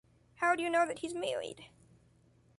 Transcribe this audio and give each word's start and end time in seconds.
How 0.37 0.55
do 0.55 0.63
you 0.63 0.69
know 0.71 0.87
that 0.87 0.97
he’s 0.97 1.13
married? 1.13 1.69